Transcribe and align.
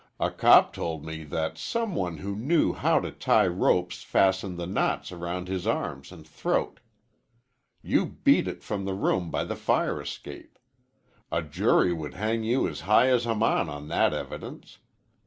A 0.19 0.31
cop 0.31 0.73
told 0.73 1.05
me 1.05 1.23
that 1.25 1.59
some 1.59 1.93
one 1.93 2.17
who 2.17 2.35
knew 2.35 2.73
how 2.73 2.99
to 2.99 3.11
tie 3.11 3.45
ropes 3.45 4.01
fastened 4.01 4.57
the 4.57 4.65
knots 4.65 5.11
around 5.11 5.47
his 5.47 5.67
arms 5.67 6.11
and 6.11 6.27
throat. 6.27 6.79
You 7.83 8.07
beat 8.07 8.47
it 8.47 8.63
from 8.63 8.85
the 8.85 8.95
room 8.95 9.29
by 9.29 9.43
the 9.43 9.55
fire 9.55 10.01
escape. 10.01 10.57
A 11.31 11.43
jury 11.43 11.93
would 11.93 12.15
hang 12.15 12.41
you 12.43 12.67
high 12.73 13.09
as 13.09 13.25
Haman 13.25 13.69
on 13.69 13.89
that 13.89 14.11
evidence. 14.11 14.79